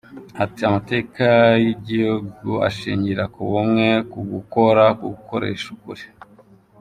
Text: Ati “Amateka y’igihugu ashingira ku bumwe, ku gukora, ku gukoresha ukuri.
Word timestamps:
Ati 0.43 0.61
“Amateka 0.69 1.25
y’igihugu 1.63 2.51
ashingira 2.69 3.23
ku 3.33 3.41
bumwe, 3.49 3.87
ku 4.11 4.19
gukora, 4.31 4.83
ku 4.97 5.05
gukoresha 5.13 5.67
ukuri. 5.75 6.05